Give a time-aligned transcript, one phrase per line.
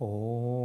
[0.00, 0.59] 哦。